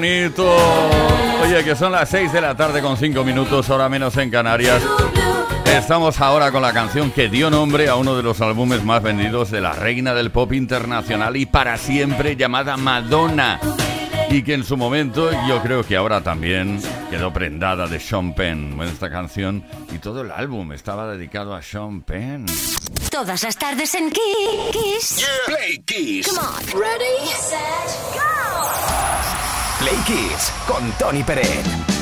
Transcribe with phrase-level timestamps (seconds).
[0.00, 4.82] Oye, que son las 6 de la tarde con 5 minutos, hora menos en Canarias.
[5.66, 9.50] Estamos ahora con la canción que dio nombre a uno de los álbumes más vendidos
[9.50, 13.60] de la reina del pop internacional y para siempre llamada Madonna.
[14.30, 16.80] Y que en su momento, yo creo que ahora también
[17.10, 18.76] quedó prendada de Sean Penn.
[18.76, 22.46] Bueno, esta canción y todo el álbum estaba dedicado a Sean Penn.
[23.10, 25.26] Todas las tardes en Kiss.
[25.44, 26.28] Play Kiss.
[26.28, 26.80] Come on.
[26.80, 29.09] Ready, set, go.
[29.90, 31.99] Play Kids con Tony Pérez.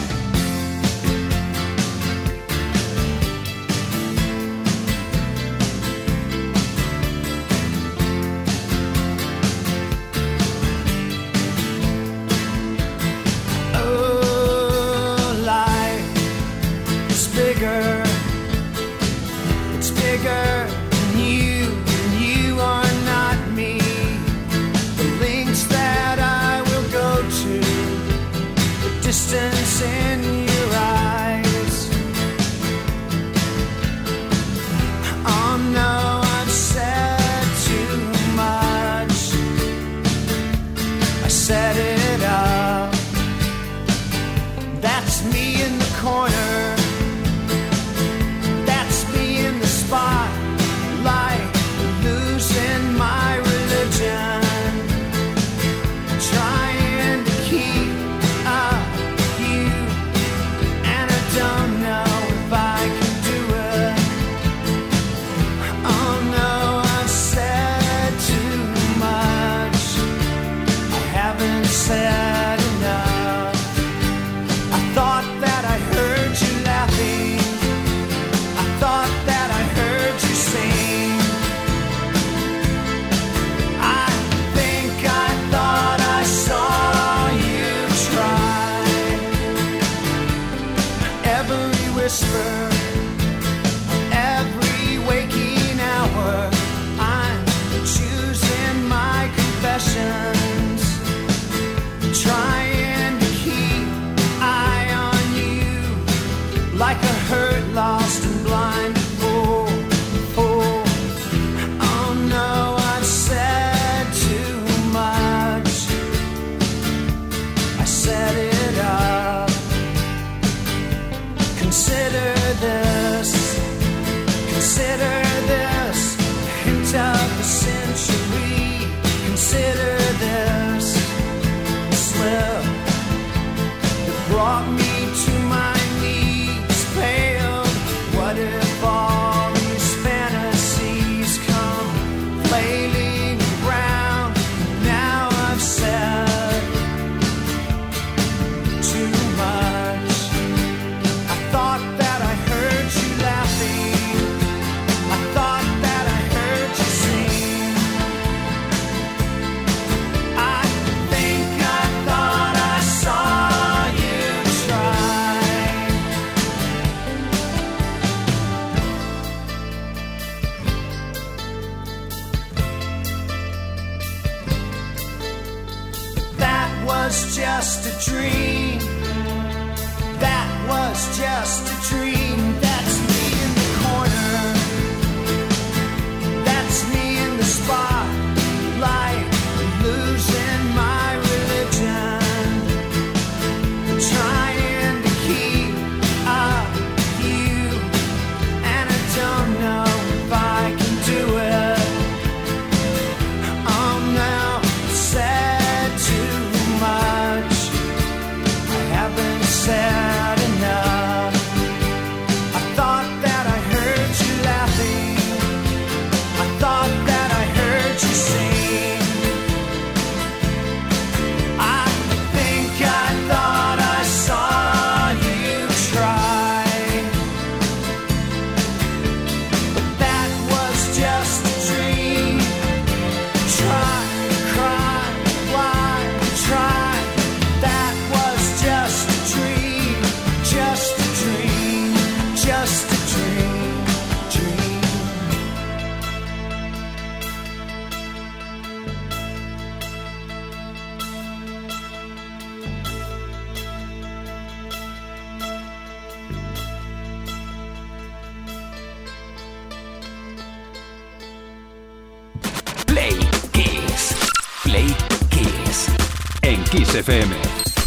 [266.98, 267.31] FM.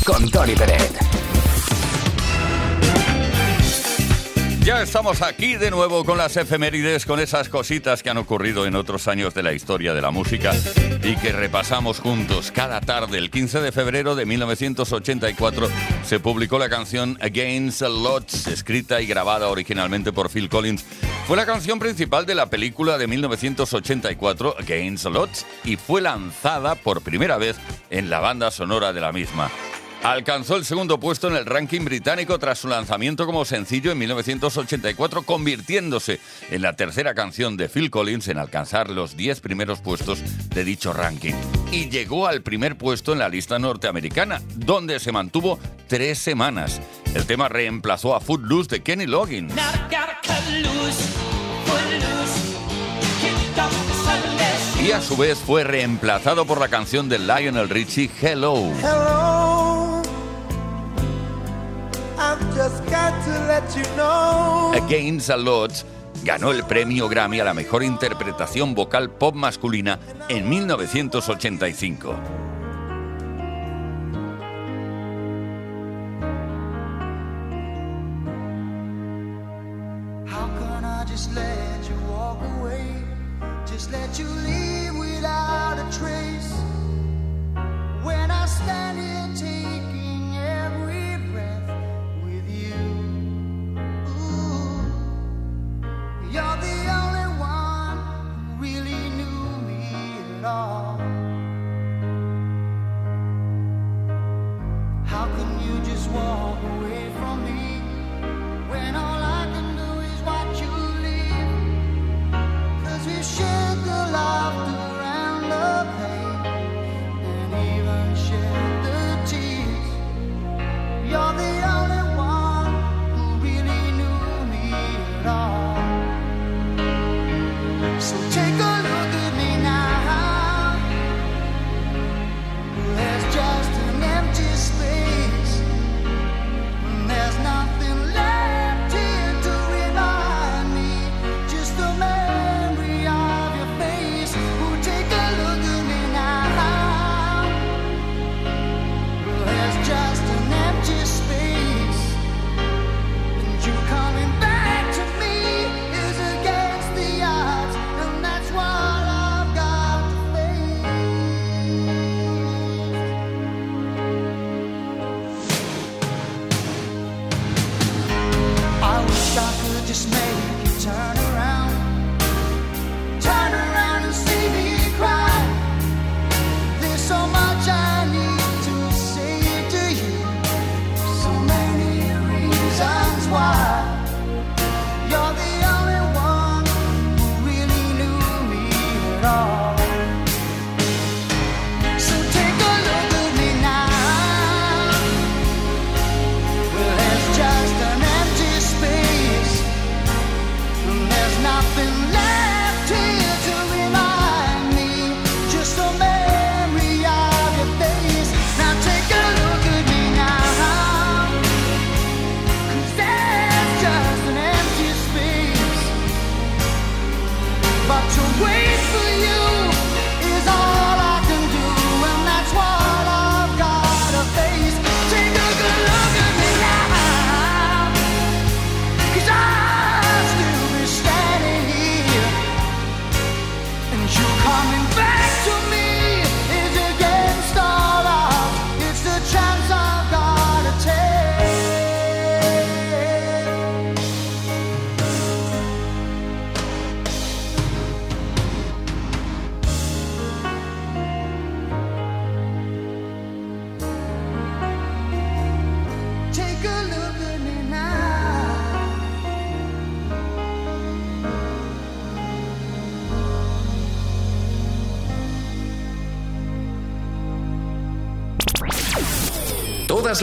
[0.05, 1.20] Con Tony Peret.
[4.63, 8.75] Ya estamos aquí de nuevo con las efemérides, con esas cositas que han ocurrido en
[8.75, 10.53] otros años de la historia de la música
[11.03, 12.51] y que repasamos juntos.
[12.51, 15.67] Cada tarde, el 15 de febrero de 1984,
[16.05, 20.85] se publicó la canción Against the Lots, escrita y grabada originalmente por Phil Collins.
[21.25, 26.75] Fue la canción principal de la película de 1984, Against the Lots, y fue lanzada
[26.75, 27.57] por primera vez
[27.89, 29.49] en la banda sonora de la misma.
[30.03, 35.21] Alcanzó el segundo puesto en el ranking británico tras su lanzamiento como sencillo en 1984,
[35.21, 40.63] convirtiéndose en la tercera canción de Phil Collins en alcanzar los 10 primeros puestos de
[40.63, 41.35] dicho ranking.
[41.71, 46.81] Y llegó al primer puesto en la lista norteamericana, donde se mantuvo tres semanas.
[47.13, 49.53] El tema reemplazó a Footloose de Kenny Loggins.
[54.83, 58.55] Y a su vez fue reemplazado por la canción de Lionel Richie, Hello.
[58.79, 59.40] Hello,
[62.21, 64.73] I've just got to let you know.
[64.75, 65.83] Against the Odds
[66.23, 69.97] ganó el premio Grammy a la mejor interpretación vocal pop masculina
[70.29, 72.15] en 1985.
[80.27, 82.85] How can I just let you walk away?
[83.65, 86.53] Just let you leave without a trace.
[88.03, 89.21] When I stand here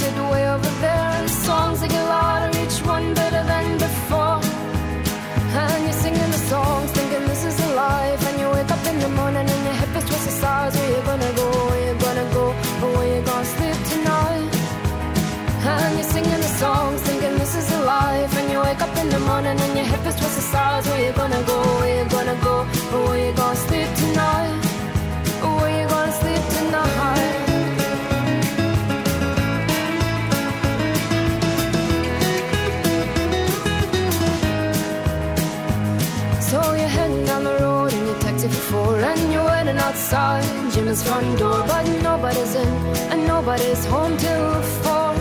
[0.00, 4.40] Sit way over there, and the songs they get louder, each one better than before.
[5.62, 8.20] And you're singing the songs, thinking this is a life.
[8.28, 10.74] And you wake up in the morning and your hip is twisted sides.
[10.76, 11.46] Where you gonna go?
[11.68, 12.44] Where you gonna go?
[12.82, 14.50] Or where you gonna sleep tonight?
[15.74, 18.32] And you're singing the songs, thinking this is a life.
[18.38, 20.86] And you wake up in the morning and your hip is twisted sides.
[20.88, 21.58] Where you gonna go?
[21.80, 22.56] Where you gonna go?
[22.94, 24.19] Or where you gonna sleep tonight?
[40.12, 42.68] Outside front door But nobody's in
[43.12, 45.14] and nobody's home till four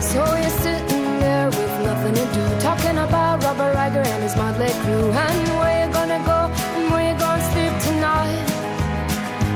[0.00, 4.72] So you're sitting there with nothing to do Talking about Robert Riger and his motley
[4.82, 6.40] crew And where you gonna go
[6.76, 8.48] and where you gonna sleep tonight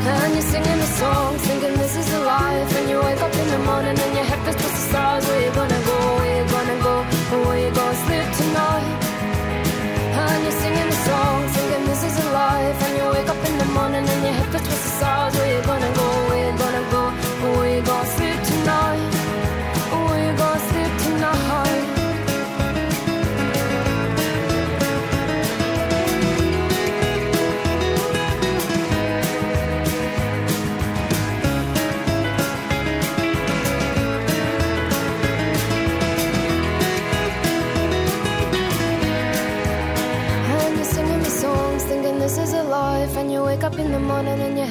[0.08, 2.76] and you're singing the song, thinking this is a life.
[2.78, 5.26] And you wake up in the morning and your head feels twisted stars.
[5.26, 6.16] Where you gonna go?
[6.18, 7.02] Where you gonna go?
[7.48, 9.05] Where you gonna sleep tonight?
[14.99, 16.07] Where you gonna go?
[16.29, 17.03] Where you gonna go?
[17.59, 19.15] Where you gonna sleep tonight?
[20.09, 21.85] Where you gonna sleep tonight?
[40.49, 43.17] And you're singing the songs, thinking this is a life.
[43.17, 44.65] And you wake up in the morning and your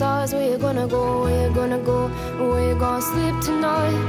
[0.00, 0.32] stars.
[0.32, 1.02] Where you gonna go?
[1.24, 1.98] Where you gonna go?
[2.50, 4.00] Where you gonna sleep tonight?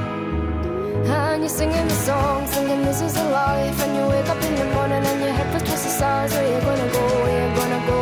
[1.16, 3.78] And you're singing the song, thinking this is a life.
[3.84, 6.32] And you wake up in the morning and your head feels what's the stars.
[6.36, 7.04] Where you gonna go?
[7.24, 8.00] Where you gonna go?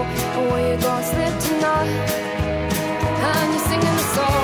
[0.49, 1.95] Where you gonna sleep tonight?
[3.29, 4.38] And you're singing the songs,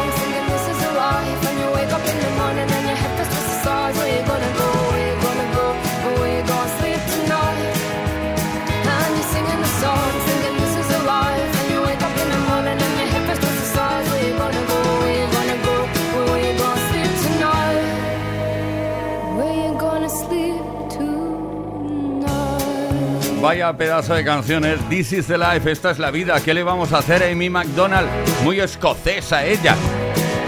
[23.45, 24.79] vaya pedazo de canciones.
[24.89, 26.39] This is the life, esta es la vida.
[26.43, 28.07] ¿Qué le vamos a hacer a Amy McDonald?
[28.43, 29.75] Muy escocesa ella.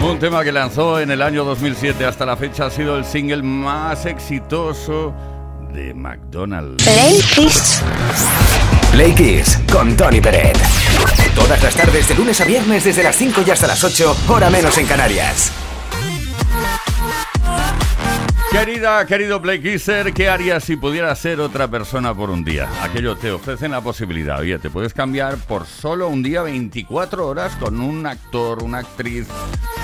[0.01, 3.43] Un tema que lanzó en el año 2007 hasta la fecha ha sido el single
[3.43, 5.13] más exitoso
[5.73, 6.83] de McDonald's.
[6.83, 7.83] Play Kiss.
[8.91, 10.57] Play Kiss con Tony Peret.
[11.35, 14.49] Todas las tardes de lunes a viernes desde las 5 y hasta las 8, hora
[14.49, 15.51] menos en Canarias.
[18.57, 22.67] Querida, querido Play Kisser, ¿qué harías si pudieras ser otra persona por un día?
[22.81, 24.39] Aquello te ofrecen la posibilidad.
[24.39, 29.27] Oye, te puedes cambiar por solo un día 24 horas con un actor, una actriz,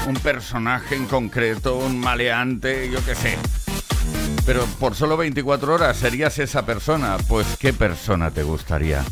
[0.07, 3.37] un personaje en concreto, un maleante, yo qué sé.
[4.45, 7.17] Pero por solo 24 horas serías esa persona.
[7.27, 9.03] Pues ¿qué persona te gustaría?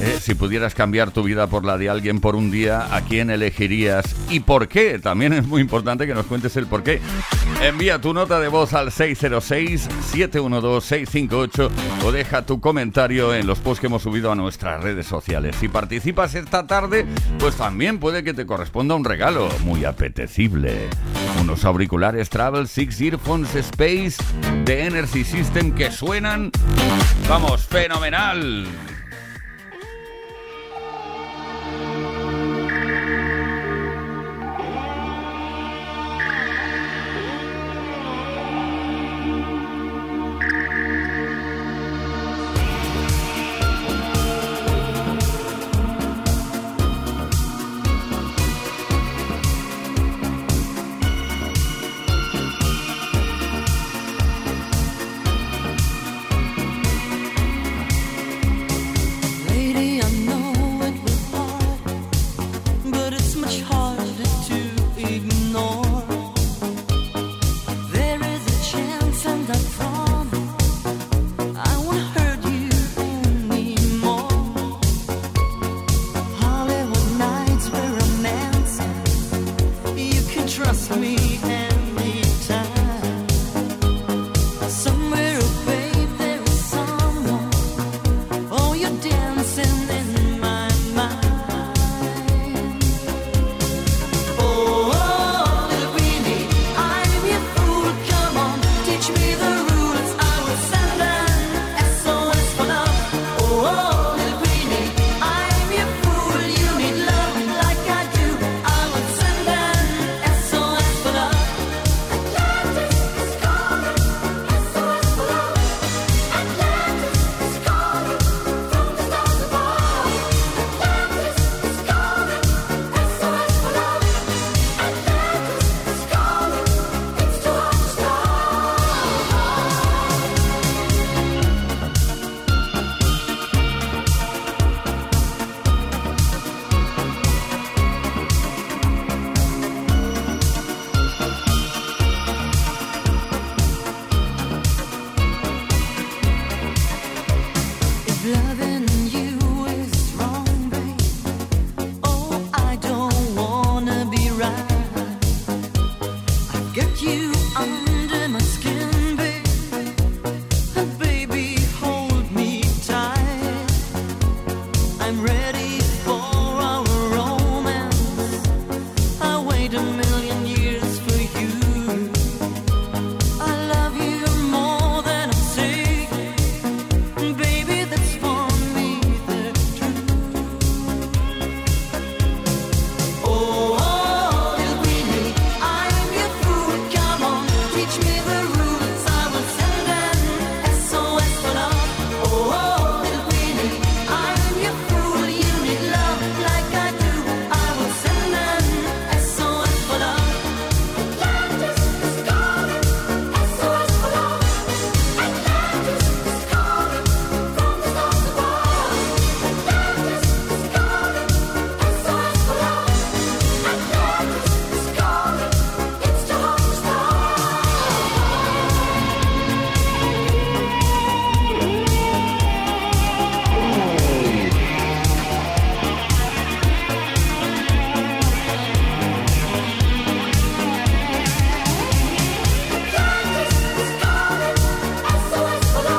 [0.00, 3.30] Eh, si pudieras cambiar tu vida por la de alguien por un día, ¿a quién
[3.30, 4.04] elegirías?
[4.30, 4.98] ¿Y por qué?
[4.98, 7.00] También es muy importante que nos cuentes el por qué.
[7.62, 11.70] Envía tu nota de voz al 606-712-658
[12.04, 15.54] o deja tu comentario en los posts que hemos subido a nuestras redes sociales.
[15.60, 17.06] Si participas esta tarde,
[17.38, 20.88] pues también puede que te corresponda un regalo muy apetecible.
[21.40, 24.16] Unos auriculares Travel Six Earphones Space
[24.64, 26.50] de Energy System que suenan,
[27.28, 28.66] vamos, fenomenal.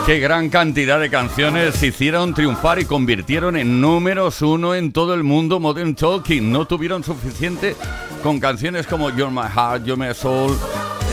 [0.05, 5.23] Qué gran cantidad de canciones hicieron triunfar y convirtieron en números uno en todo el
[5.23, 6.51] mundo Modern Talking.
[6.51, 7.77] No tuvieron suficiente
[8.21, 10.57] con canciones como You're My Heart, You're My Soul,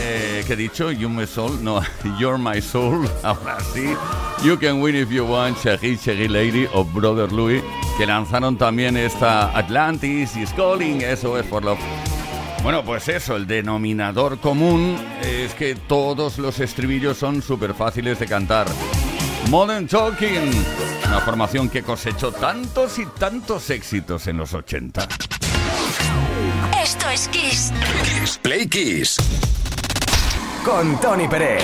[0.01, 0.91] eh, que he dicho?
[0.91, 1.81] You my soul, no,
[2.19, 3.95] You're my soul, ahora sí.
[4.43, 7.63] You can win if you want, Shaggy, Shaggy Lady o Brother Louis,
[7.97, 11.77] que lanzaron también esta Atlantis is calling, eso es por lo...
[12.63, 18.27] Bueno, pues eso, el denominador común es que todos los estribillos son súper fáciles de
[18.27, 18.67] cantar.
[19.49, 20.51] Modern Talking,
[21.07, 25.07] una formación que cosechó tantos y tantos éxitos en los 80.
[26.83, 27.73] Esto es Kiss.
[28.03, 29.17] Kiss Play Kiss.
[30.63, 31.63] Con Tony Pérez.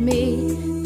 [0.00, 0.85] me.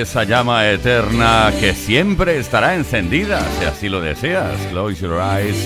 [0.00, 4.58] esa llama eterna que siempre estará encendida, si así lo deseas.
[4.70, 5.56] Close your eyes,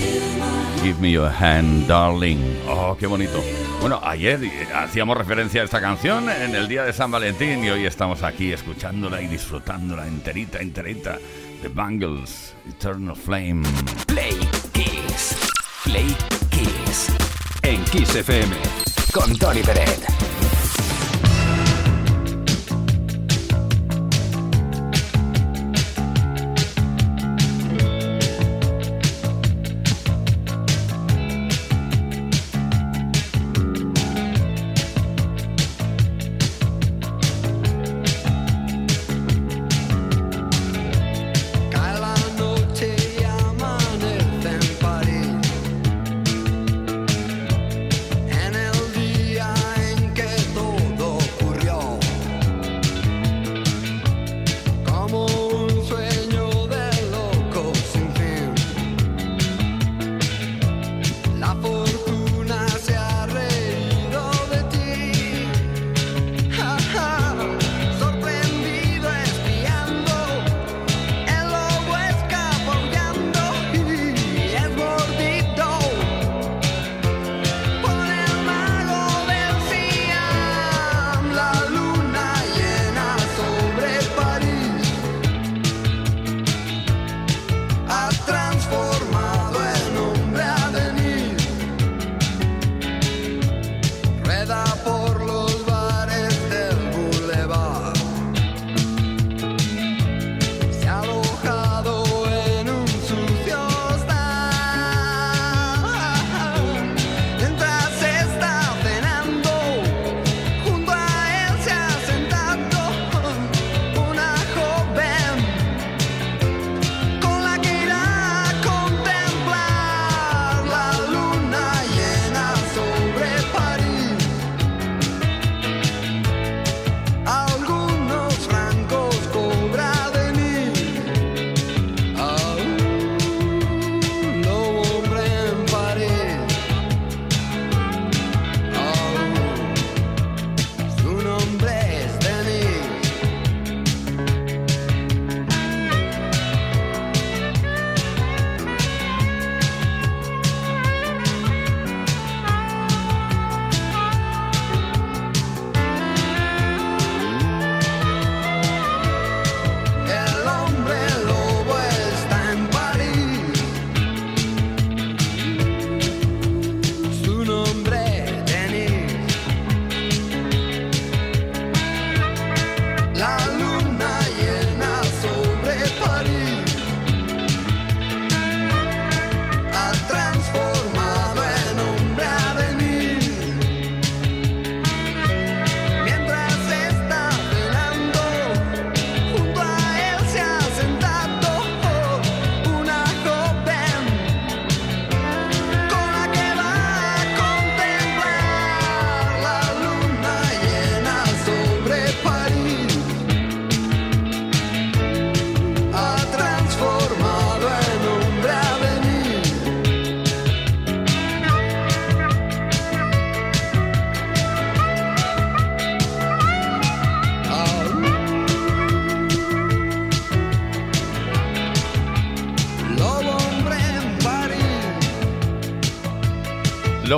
[0.82, 2.40] give me your hand, darling.
[2.68, 3.42] Oh, qué bonito.
[3.80, 7.70] Bueno, ayer eh, hacíamos referencia a esta canción en el día de San Valentín y
[7.70, 11.18] hoy estamos aquí escuchándola y disfrutándola enterita, enterita.
[11.62, 13.62] The Bangles, Eternal Flame.
[14.06, 14.36] Play
[14.72, 15.36] Kiss,
[15.84, 16.16] Play
[16.50, 17.08] Kiss.
[17.62, 18.56] En Kiss FM,
[19.12, 20.23] con Tony Pérez.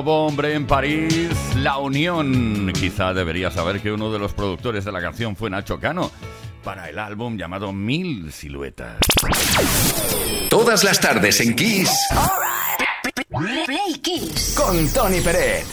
[0.08, 2.72] Hombre en París, La Unión.
[2.72, 6.10] Quizá debería saber que uno de los productores de la canción fue Nacho Cano
[6.62, 8.98] para el álbum llamado Mil Siluetas.
[10.48, 11.90] Todas las tardes en Kiss
[13.66, 14.54] Play Kiss.
[14.56, 15.66] con Tony Peret.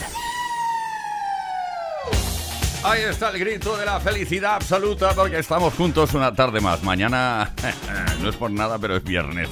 [2.82, 6.82] Ahí está el grito de la felicidad absoluta porque estamos juntos una tarde más.
[6.82, 7.52] Mañana
[8.20, 9.48] no es por nada, pero es viernes.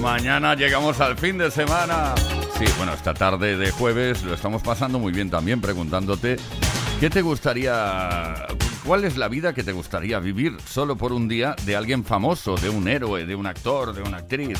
[0.00, 2.14] Mañana llegamos al fin de semana.
[2.58, 6.38] Sí, bueno, esta tarde de jueves lo estamos pasando muy bien también preguntándote
[6.98, 8.48] qué te gustaría,
[8.84, 12.56] cuál es la vida que te gustaría vivir solo por un día de alguien famoso,
[12.56, 14.58] de un héroe, de un actor, de una actriz.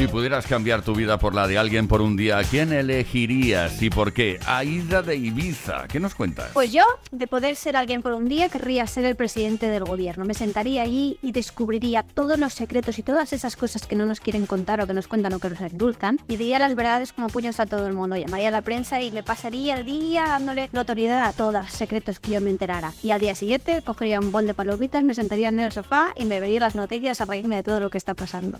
[0.00, 3.82] Si pudieras cambiar tu vida por la de alguien por un día, ¿a quién elegirías
[3.82, 4.40] y por qué?
[4.46, 6.52] Aida de Ibiza, ¿qué nos cuentas?
[6.54, 10.24] Pues yo, de poder ser alguien por un día, querría ser el presidente del gobierno.
[10.24, 14.20] Me sentaría allí y descubriría todos los secretos y todas esas cosas que no nos
[14.20, 16.18] quieren contar o que nos cuentan o que nos endulzan.
[16.28, 18.16] Y diría las verdades como puños a todo el mundo.
[18.16, 22.20] Llamaría a la prensa y le pasaría el día dándole notoriedad a todos los secretos
[22.20, 22.94] que yo me enterara.
[23.02, 26.24] Y al día siguiente cogería un bol de palomitas, me sentaría en el sofá y
[26.24, 28.58] me vería las noticias a reírme de todo lo que está pasando.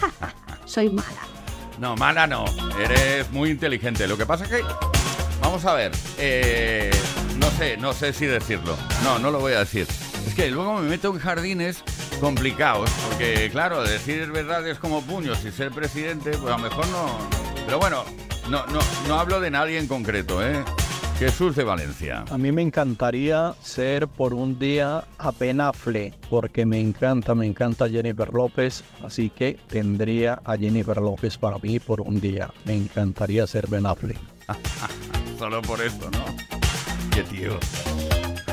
[0.72, 1.26] Soy mala.
[1.78, 2.46] No, mala no.
[2.82, 4.08] Eres muy inteligente.
[4.08, 4.62] Lo que pasa es que.
[5.42, 5.92] Vamos a ver.
[6.16, 6.90] eh,
[7.36, 8.74] no sé, no sé si decirlo.
[9.04, 9.86] No, no lo voy a decir.
[10.26, 11.84] Es que luego me meto en jardines
[12.20, 12.88] complicados.
[13.06, 17.18] Porque, claro, decir verdades como puños y ser presidente, pues a lo mejor no.
[17.66, 18.04] Pero bueno,
[18.48, 20.64] no, no, no hablo de nadie en concreto, ¿eh?
[21.18, 22.24] Jesús de Valencia.
[22.30, 27.46] A mí me encantaría ser por un día a Ben Affleck, porque me encanta, me
[27.46, 32.52] encanta Jennifer López, así que tendría a Jennifer López para mí por un día.
[32.64, 34.18] Me encantaría ser Ben Affleck.
[35.38, 36.24] Solo por esto, ¿no?
[37.14, 37.58] Qué tío.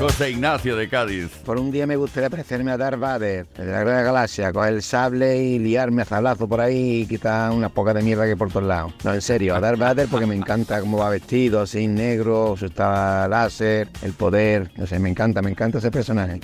[0.00, 1.28] José Ignacio de Cádiz.
[1.44, 4.82] Por un día me gustaría parecerme a Darth Vader, de la Gran Galaxia, coger el
[4.82, 8.50] sable y liarme a zablazo por ahí y quitar unas pocas de mierda que por
[8.50, 8.94] todos lados.
[9.04, 12.64] No, en serio, a Darth Vader porque me encanta cómo va vestido, así negro, su
[12.64, 16.40] está láser, el poder, no sé, me encanta, me encanta ese personaje.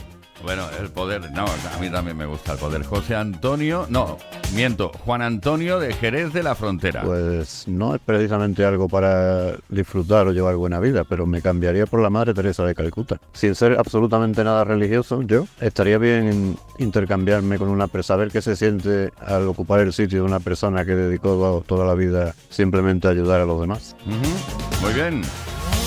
[0.47, 2.85] Bueno, el poder, no, a mí también me gusta el poder.
[2.85, 4.17] José Antonio, no,
[4.55, 7.03] miento, Juan Antonio de Jerez de la Frontera.
[7.03, 12.01] Pues no es precisamente algo para disfrutar o llevar buena vida, pero me cambiaría por
[12.01, 13.21] la Madre Teresa de Calcuta.
[13.33, 18.41] Sin ser absolutamente nada religioso, yo estaría bien en intercambiarme con una persona, saber qué
[18.41, 23.09] se siente al ocupar el sitio de una persona que dedicó toda la vida simplemente
[23.09, 23.97] a ayudar a los demás.
[24.81, 25.23] Muy bien.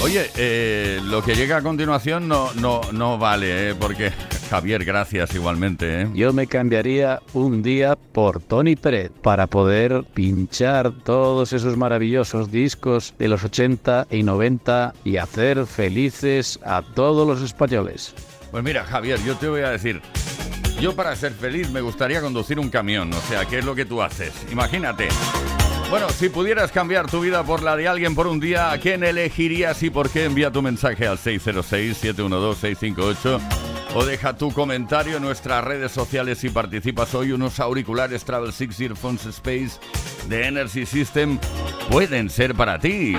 [0.01, 3.75] Oye, eh, lo que llega a continuación no, no, no vale, ¿eh?
[3.75, 4.13] porque
[4.49, 6.03] Javier, gracias igualmente.
[6.03, 6.07] ¿eh?
[6.13, 13.13] Yo me cambiaría un día por Tony Peret para poder pinchar todos esos maravillosos discos
[13.19, 18.15] de los 80 y 90 y hacer felices a todos los españoles.
[18.51, 20.01] Pues mira, Javier, yo te voy a decir,
[20.79, 23.83] yo para ser feliz me gustaría conducir un camión, o sea, ¿qué es lo que
[23.83, 24.31] tú haces?
[24.49, 25.09] Imagínate.
[25.89, 29.03] Bueno, si pudieras cambiar tu vida por la de alguien por un día, ¿a quién
[29.03, 30.25] elegirías y por qué?
[30.25, 33.39] Envía tu mensaje al 606-712-658
[33.95, 37.31] o deja tu comentario en nuestras redes sociales y participas hoy.
[37.31, 39.79] Unos auriculares Travel Six Earphones Space
[40.27, 41.39] de Energy System
[41.89, 43.15] pueden ser para ti.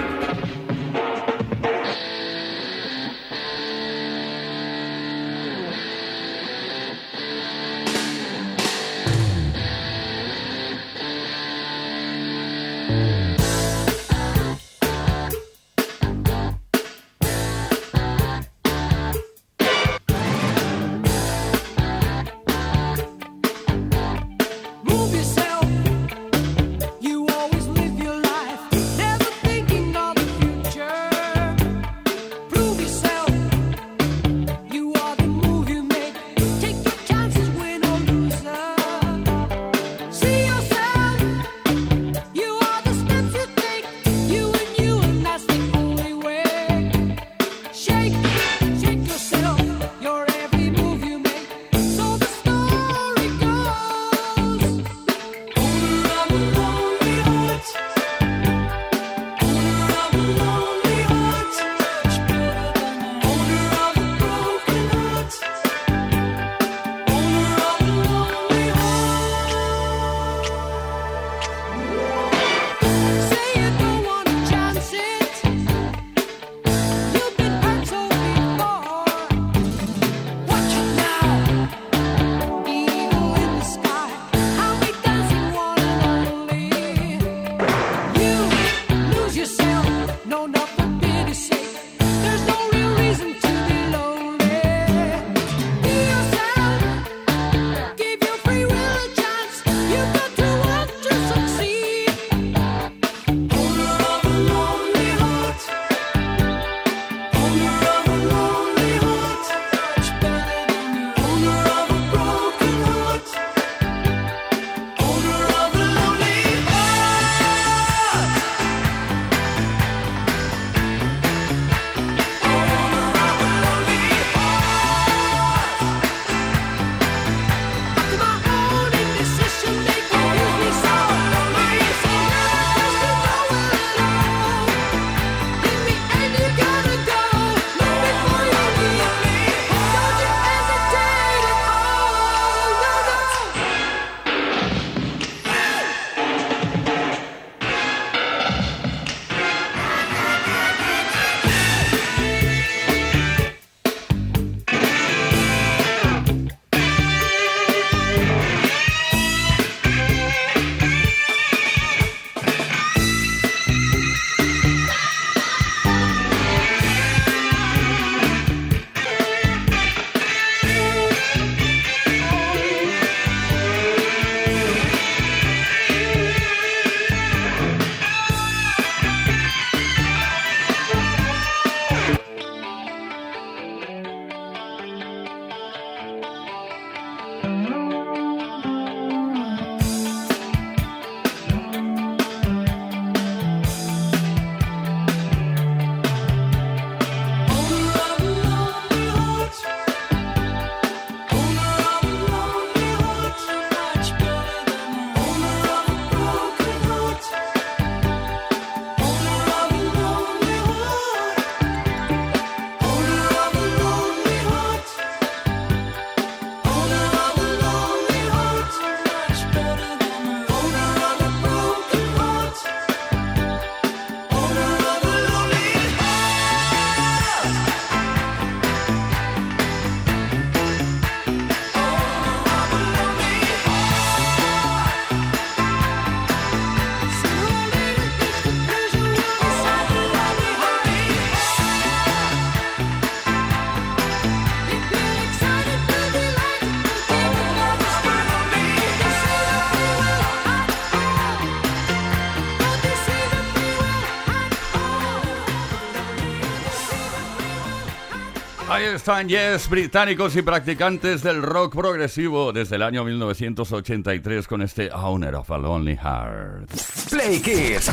[258.80, 264.90] Ahí están, yes, británicos y practicantes del rock progresivo desde el año 1983 con este
[264.90, 266.70] Owner of a Lonely Heart.
[267.10, 267.90] Play Kids.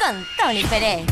[0.00, 1.06] Con Tony Pérez.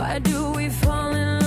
[0.00, 1.39] Why do we fall in love?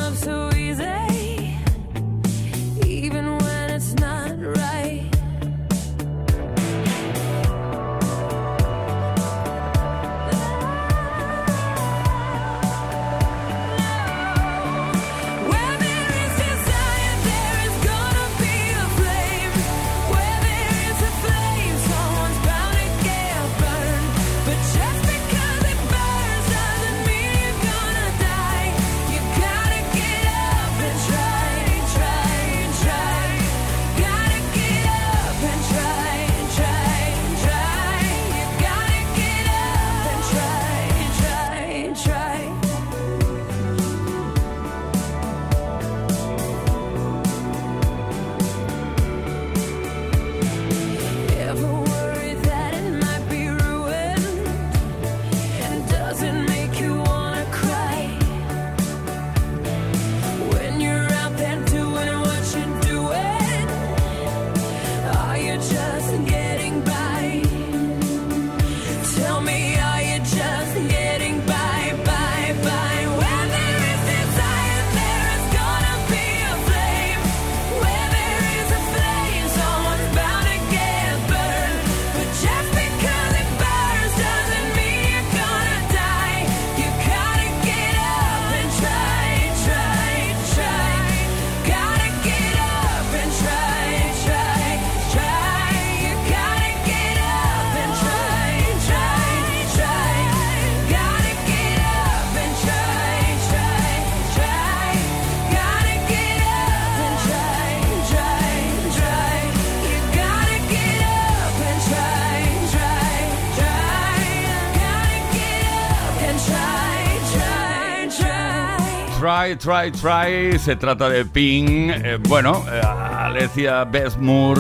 [119.44, 120.58] Try, Try, Try.
[120.58, 121.92] Se trata de Pink.
[121.92, 124.58] Eh, bueno, eh, Alecia Besmoor.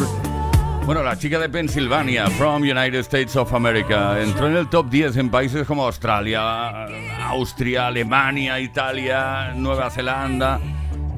[0.85, 4.19] Bueno, la chica de Pensilvania, from United States of America.
[4.21, 6.85] Entró en el top 10 en países como Australia,
[7.27, 10.59] Austria, Alemania, Italia, Nueva Zelanda,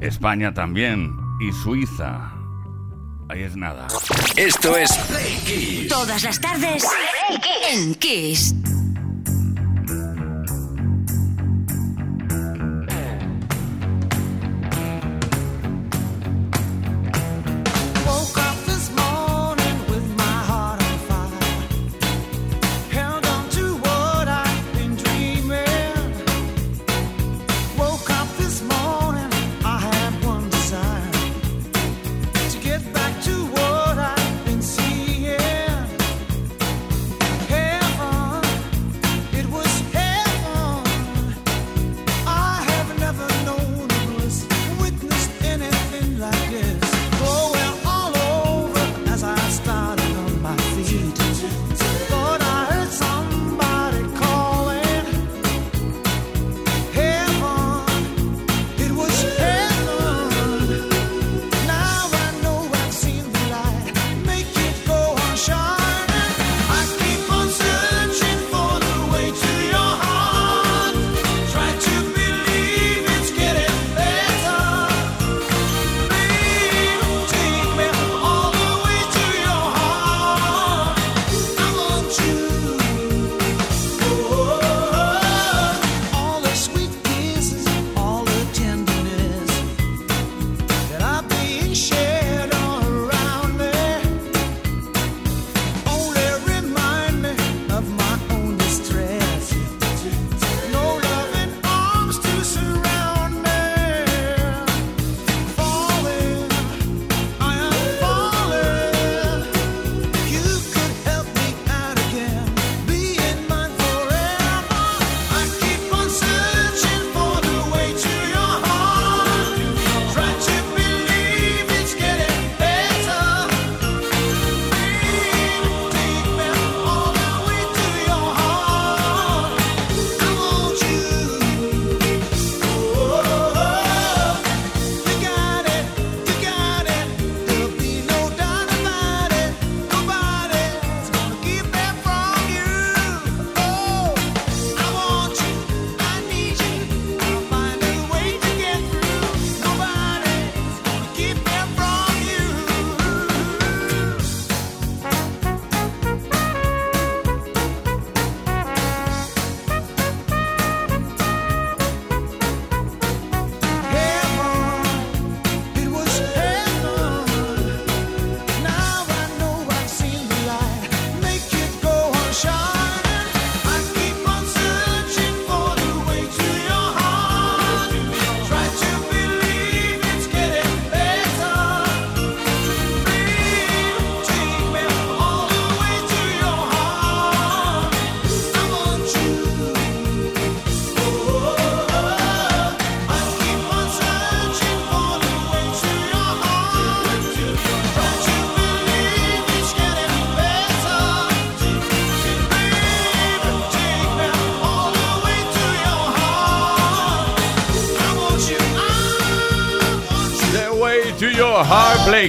[0.00, 1.10] España también
[1.40, 2.30] y Suiza.
[3.28, 3.88] Ahí es nada.
[4.36, 6.84] Esto es Todas las tardes
[7.72, 8.54] en Kiss.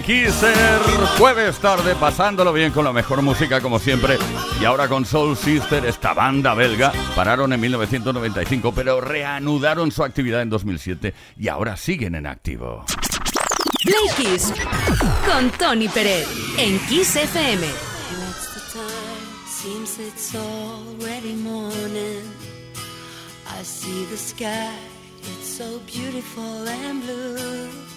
[0.08, 0.80] Kisser.
[1.20, 4.18] Jueves tarde, pasándolo bien con la mejor música como siempre.
[4.62, 10.42] Y ahora con Soul Sister, esta banda belga, pararon en 1995, pero reanudaron su actividad
[10.42, 12.86] en 2007 y ahora siguen en activo.
[13.84, 14.54] Play Kiss
[15.30, 16.26] con Tony Pérez
[16.58, 17.68] en Kiss FM.
[23.50, 24.72] I see the sky,
[25.22, 27.97] it's so beautiful and blue.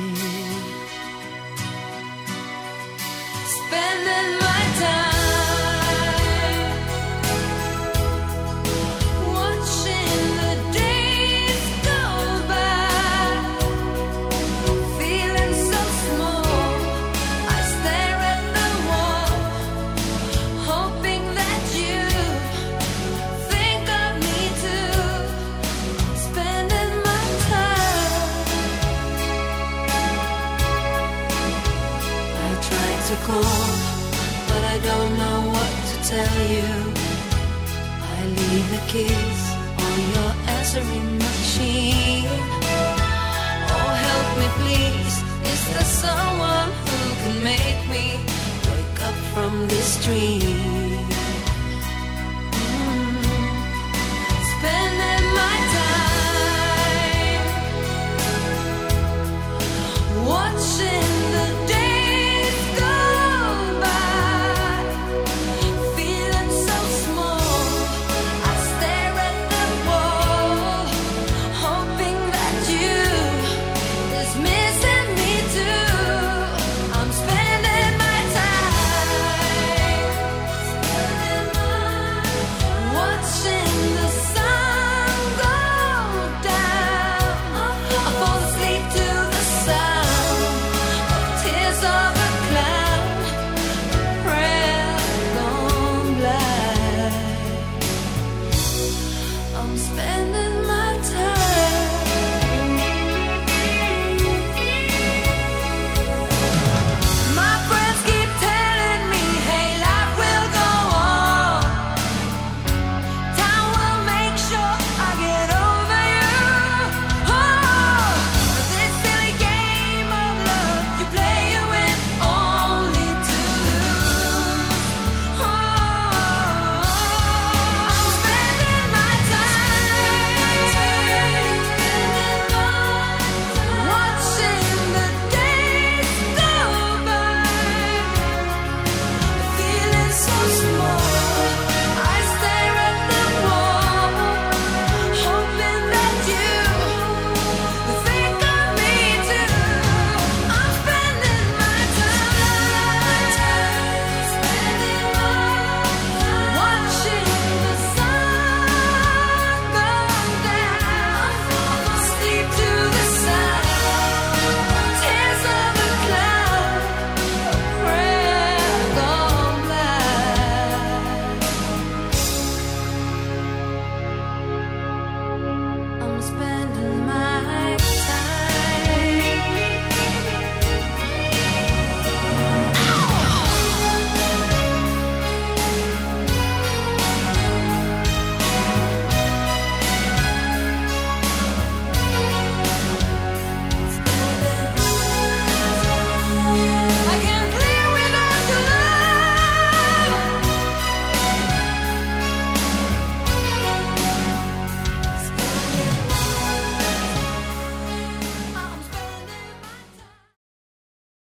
[3.71, 4.50] Spending my